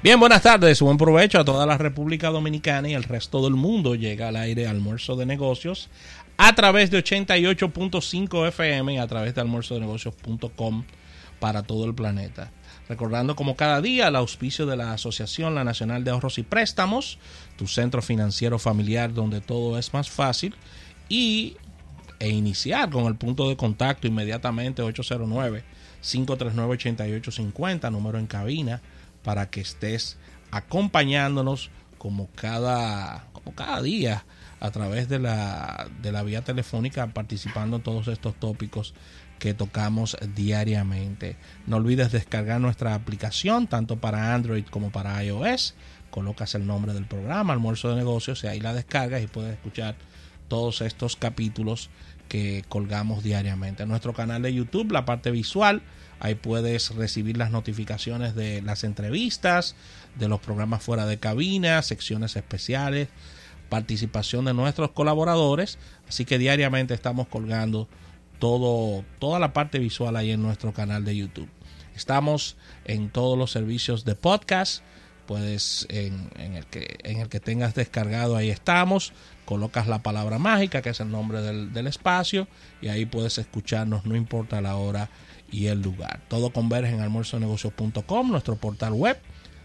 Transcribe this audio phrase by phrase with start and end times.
[0.00, 3.96] Bien, buenas tardes, buen provecho a toda la República Dominicana y el resto del mundo.
[3.96, 5.88] Llega al aire almuerzo de negocios
[6.36, 10.84] a través de 88.5 FM y a través de almuerzodenegocios.com
[11.40, 12.52] para todo el planeta.
[12.88, 17.18] Recordando como cada día el auspicio de la Asociación La Nacional de Ahorros y Préstamos,
[17.56, 20.54] tu centro financiero familiar donde todo es más fácil
[21.08, 21.56] y
[22.20, 25.64] e iniciar con el punto de contacto inmediatamente 809
[26.02, 28.80] 539 8850, número en cabina
[29.28, 30.16] para que estés
[30.50, 31.68] acompañándonos
[31.98, 34.24] como cada, como cada día
[34.58, 38.94] a través de la, de la vía telefónica participando en todos estos tópicos
[39.38, 41.36] que tocamos diariamente.
[41.66, 45.74] No olvides descargar nuestra aplicación tanto para Android como para iOS.
[46.08, 49.94] Colocas el nombre del programa, Almuerzo de Negocios, y ahí la descargas y puedes escuchar
[50.48, 51.90] todos estos capítulos
[52.28, 53.82] que colgamos diariamente.
[53.82, 55.82] En nuestro canal de YouTube, la parte visual,
[56.20, 59.76] Ahí puedes recibir las notificaciones de las entrevistas,
[60.16, 63.08] de los programas fuera de cabina, secciones especiales,
[63.68, 65.78] participación de nuestros colaboradores.
[66.08, 67.88] Así que diariamente estamos colgando
[68.40, 71.48] todo, toda la parte visual ahí en nuestro canal de YouTube.
[71.94, 74.82] Estamos en todos los servicios de podcast.
[75.28, 79.12] Puedes, en, el que, en el que tengas descargado, ahí estamos.
[79.44, 82.48] Colocas la palabra mágica, que es el nombre del, del espacio,
[82.80, 85.10] y ahí puedes escucharnos, no importa la hora
[85.50, 86.22] y el lugar.
[86.28, 89.18] Todo converge en almuerzonegocios.com, nuestro portal web,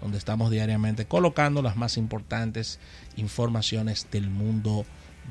[0.00, 2.80] donde estamos diariamente colocando las más importantes
[3.16, 4.84] informaciones del mundo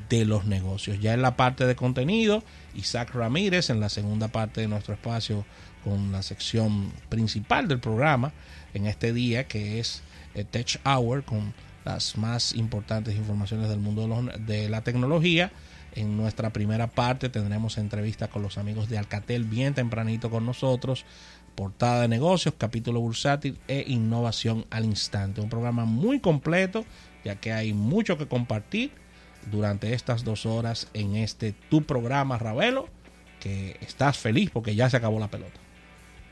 [0.08, 1.00] de los negocios.
[1.00, 2.42] Ya en la parte de contenido,
[2.74, 5.44] Isaac Ramírez en la segunda parte de nuestro espacio
[5.84, 8.32] con la sección principal del programa
[8.72, 10.02] en este día que es
[10.42, 11.54] Tech Hour con
[11.84, 14.08] las más importantes informaciones del mundo
[14.46, 15.52] de la tecnología
[15.94, 21.04] en nuestra primera parte tendremos entrevista con los amigos de Alcatel bien tempranito con nosotros.
[21.54, 25.40] Portada de negocios, capítulo bursátil e innovación al instante.
[25.40, 26.84] Un programa muy completo
[27.24, 28.90] ya que hay mucho que compartir
[29.50, 32.88] durante estas dos horas en este tu programa Ravelo
[33.38, 35.63] que estás feliz porque ya se acabó la pelota.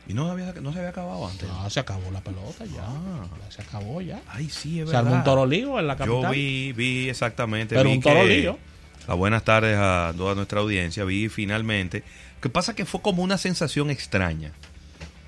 [0.09, 1.49] ¿Y no, había, no se había acabado antes?
[1.49, 2.85] No, se acabó la pelota ya.
[2.85, 3.27] Ah.
[3.49, 4.21] se acabó ya.
[4.29, 5.03] Ay, sí, es verdad.
[5.03, 6.23] Se armó un toro lío en la capital.
[6.23, 7.77] Yo vi, vi exactamente.
[7.77, 8.59] Pero un toro lío
[9.09, 11.05] buenas tardes a toda nuestra audiencia.
[11.05, 12.03] Vi finalmente.
[12.41, 14.53] que pasa que fue como una sensación extraña.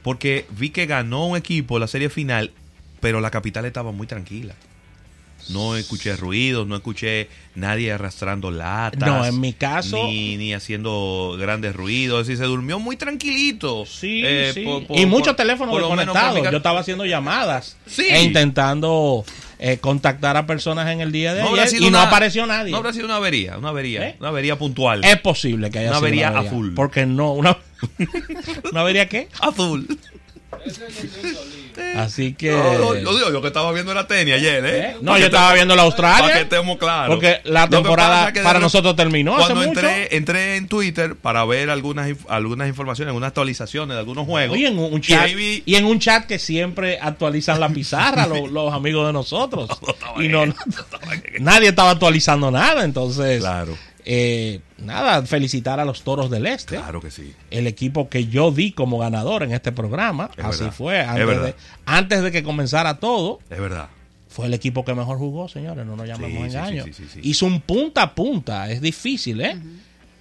[0.02, 2.52] Porque vi que ganó un equipo la serie final,
[3.00, 4.54] pero la capital estaba muy tranquila.
[5.49, 9.09] No escuché ruidos, no escuché nadie arrastrando latas.
[9.09, 10.06] No, en mi caso.
[10.06, 12.22] Ni, ni haciendo grandes ruidos.
[12.22, 13.84] Es decir, se durmió muy tranquilito.
[13.87, 14.66] Sí, eh, sí.
[14.91, 16.41] y muchos teléfonos conectados.
[16.50, 17.77] Yo estaba haciendo llamadas.
[17.87, 18.06] Sí.
[18.09, 19.25] E intentando
[19.59, 22.71] eh, contactar a personas en el día de ayer y no apareció nadie.
[22.71, 24.16] No habrá sido una avería, una avería, ¿Eh?
[24.21, 25.05] una avería puntual.
[25.05, 26.75] Es posible que haya una sido avería una avería azul.
[26.75, 27.56] Porque no, una,
[28.71, 29.28] ¿una avería qué?
[29.41, 29.87] Azul.
[31.97, 32.50] Así que.
[32.50, 34.80] No, digo, yo que estaba viendo la tenis ayer, ¿eh?
[34.80, 34.97] ¿Eh?
[35.00, 36.20] No, yo estaba viendo la Australia.
[36.20, 37.14] Para que estemos claros.
[37.14, 39.36] Porque la temporada para nosotros terminó.
[39.36, 44.56] Cuando entré, entré en Twitter para ver algunas, algunas informaciones, algunas actualizaciones de algunos juegos.
[44.58, 48.72] Y en un chat, y, en un chat que siempre actualizan la pizarra los, los,
[48.72, 49.69] amigos de nosotros.
[50.19, 50.44] y no,
[51.41, 53.41] nadie estaba actualizando nada, entonces.
[53.41, 53.76] Claro.
[54.04, 56.76] Eh, nada, felicitar a los Toros del Este.
[56.76, 57.34] Claro que sí.
[57.50, 60.31] El equipo que yo di como ganador en este programa.
[60.42, 61.00] así fue.
[61.00, 61.54] Antes, de,
[61.87, 63.41] antes de que comenzara todo.
[63.50, 63.88] Es verdad.
[64.28, 65.87] Fue el equipo que mejor jugó, señores.
[65.87, 66.84] No nos llamemos engaño.
[67.22, 68.70] Hizo un punta a punta.
[68.70, 69.56] Es difícil, ¿eh?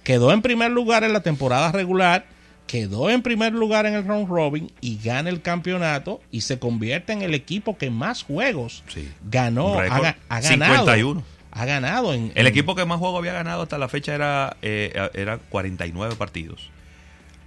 [0.02, 2.26] Quedó en primer lugar en la temporada regular.
[2.66, 7.12] Quedó en primer lugar en el round robin y gana el campeonato y se convierte
[7.12, 8.82] en el equipo que más juegos
[9.28, 9.78] ganó.
[9.78, 10.86] Ha, ha, ganado.
[10.86, 12.12] 51 ha ganado.
[12.12, 16.16] En, el equipo que más juegos había ganado hasta la fecha era, eh, era 49
[16.16, 16.70] partidos.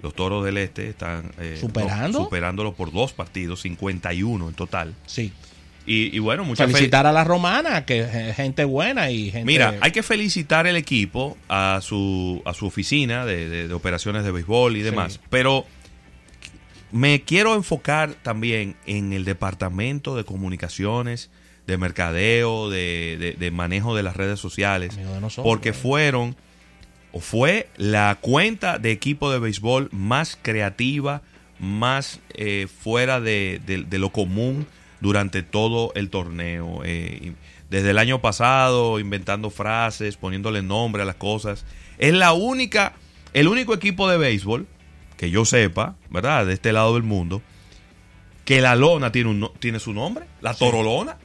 [0.02, 4.94] Los Toros del Este están eh, superando superándolo por dos partidos, 51 en total.
[5.06, 5.34] Sí.
[5.90, 9.46] Y, bueno, muchas felicitar a la romana, que es gente buena y gente.
[9.46, 14.76] Mira, hay que felicitar el equipo a su a su oficina de, operaciones de béisbol
[14.76, 15.66] y demás, pero
[16.92, 21.30] me quiero enfocar también en el departamento de comunicaciones
[21.68, 24.98] de mercadeo, de, manejo de las redes sociales,
[25.36, 26.36] porque fueron
[27.12, 31.22] o fue la cuenta de equipo de béisbol más creativa,
[31.60, 33.62] más eh, fuera de,
[33.92, 34.66] lo común
[35.02, 36.82] durante todo el torneo.
[36.84, 37.34] Eh,
[37.70, 41.66] desde el año pasado, inventando frases, poniéndole nombre a las cosas.
[41.98, 42.94] Es la única,
[43.34, 44.68] el único equipo de béisbol
[45.18, 46.46] que yo sepa, ¿verdad?
[46.46, 47.42] De este lado del mundo,
[48.46, 51.18] que la lona tiene, un, tiene su nombre, la torolona.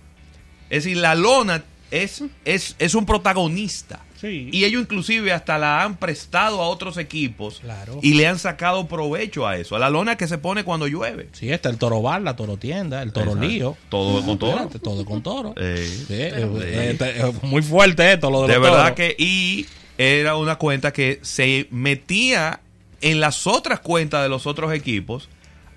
[0.72, 4.00] Es decir, la lona es, es, es un protagonista.
[4.18, 4.48] Sí.
[4.52, 7.98] Y ellos inclusive hasta la han prestado a otros equipos Claro.
[8.02, 11.28] y le han sacado provecho a eso, a la lona que se pone cuando llueve.
[11.32, 13.48] Sí, está el toro bar, la toro tienda, el toro Exacto.
[13.48, 13.76] lío.
[13.88, 14.48] Todo con.
[14.48, 15.54] Espérate, todo con toro.
[15.60, 18.94] Eh, Sí, pero, eh, eh, eh, eh, muy fuerte esto, lo de, de los verdad
[18.94, 18.96] toros.
[18.96, 19.66] que y
[19.98, 22.60] era una cuenta que se metía
[23.00, 25.28] en las otras cuentas de los otros equipos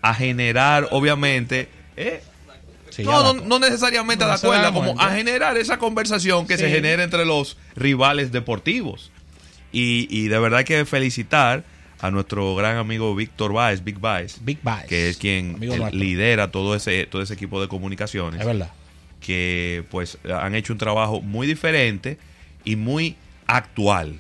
[0.04, 2.22] a generar obviamente eh,
[2.96, 6.58] Sí, no, no, no necesariamente No a la cuerda, como a generar esa conversación que
[6.58, 9.12] se genera entre los rivales deportivos.
[9.72, 11.64] Y, y de verdad hay que felicitar
[12.00, 14.88] a nuestro gran amigo Víctor Baez, Big Baez, Big Baez.
[14.88, 15.58] que es quien
[15.92, 18.70] lidera todo ese, todo ese equipo de comunicaciones Es verdad.
[19.20, 22.18] que pues han hecho un trabajo muy diferente
[22.64, 23.16] y muy
[23.48, 24.20] actual.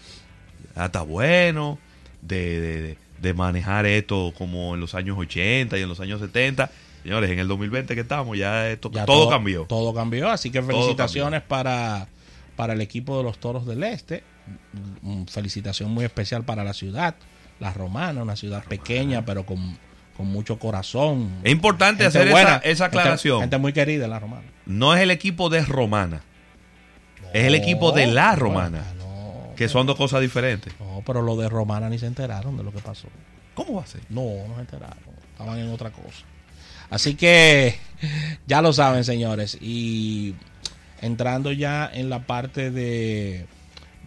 [0.76, 1.80] Ya Está bueno
[2.22, 6.70] de, de- de manejar esto como en los años 80 y en los años 70.
[7.06, 9.66] Señores, en el 2020 que estamos, ya, esto, Ya todo, cambió.
[9.66, 12.08] Todo cambió, así que felicitaciones para,
[12.56, 14.24] para el equipo de los Toros del Este.
[15.28, 17.14] Felicitación muy especial para la ciudad,
[17.60, 19.78] La Romana, una ciudad pequeña pero con,
[20.18, 21.30] con mucho corazón.
[21.44, 23.42] Es importante Gente hacer buena, esa, esa aclaración.
[23.42, 24.48] Gente, muy querida La Romana.
[24.66, 26.24] No es el equipo de Romana,
[27.34, 28.84] es el equipo de la Romana,
[29.56, 30.74] que son dos cosas diferentes.
[30.80, 33.10] no, pero los de Romana ni se enteraron de lo que pasó.
[33.54, 34.02] ¿Cómo va a ser?
[34.10, 34.98] No, no se enteraron.
[35.34, 36.26] Estaban en otra cosa.
[36.90, 37.76] Así que
[38.48, 39.58] ya lo saben, señores.
[39.62, 40.36] Y
[41.02, 43.46] entrando ya en la parte de,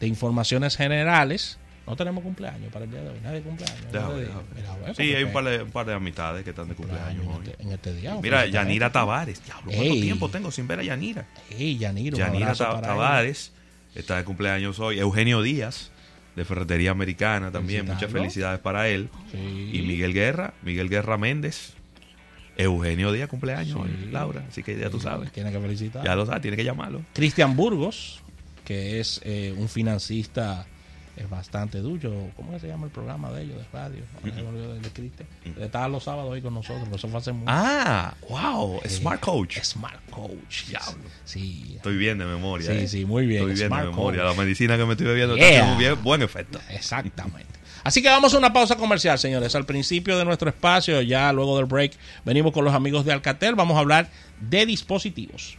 [0.01, 3.19] de informaciones generales, no tenemos cumpleaños para el día de hoy.
[3.23, 3.81] Nadie cumpleaños.
[3.91, 4.55] Déjame déjame ver.
[4.57, 7.25] Mira, ver, Sí, hay un par, de, un par de amistades que están de cumpleaños
[7.25, 7.45] cumpleaños hoy.
[7.47, 8.19] en este, en este día.
[8.23, 8.47] Mira.
[8.47, 9.43] Yanira Tavares.
[9.43, 10.01] Diablo, ¿cuánto Ey.
[10.03, 11.27] tiempo tengo sin ver a Yanira?
[11.51, 13.53] Ey, Yanira, Tavares
[13.95, 14.99] está de cumpleaños hoy.
[14.99, 15.91] Eugenio Díaz,
[16.37, 17.87] de Ferretería Americana también.
[17.87, 19.09] Muchas felicidades para él.
[19.33, 19.71] él.
[19.73, 19.79] Sí.
[19.79, 21.73] Y Miguel Guerra, Miguel Guerra Méndez.
[22.59, 24.11] Eugenio Díaz cumpleaños Sí.
[24.11, 24.45] Laura.
[24.49, 25.33] Así que ya tú sabes.
[25.33, 26.05] Tiene que felicitar.
[26.05, 27.01] Ya lo sabes, tiene que llamarlo.
[27.15, 28.21] Cristian Burgos,
[28.65, 30.67] que es eh, un financista
[31.19, 32.31] es bastante duro.
[32.37, 34.03] ¿Cómo que se llama el programa de ellos de radio?
[34.23, 35.65] De.
[35.65, 37.51] Estaba los sábados ahí con nosotros, eso fue hace mucho.
[37.51, 39.59] Ah, wow, Smart Coach.
[39.63, 40.67] Smart Coach.
[40.69, 41.05] Diablo.
[41.25, 41.73] Sí.
[41.77, 42.67] Estoy bien de memoria.
[42.67, 42.89] Sí, eh.
[42.89, 43.43] sí, muy bien.
[43.43, 44.23] Estoy bien Smart de memoria.
[44.23, 44.37] Coach.
[44.37, 46.61] La medicina que me estoy bebiendo está haciendo bien, buen efecto.
[46.71, 47.59] Exactamente.
[47.85, 49.55] Así que vamos a una pausa comercial, señores.
[49.55, 51.93] Al principio de nuestro espacio, ya luego del break,
[52.25, 53.55] venimos con los amigos de Alcatel.
[53.55, 54.09] Vamos a hablar
[54.41, 55.57] de dispositivos.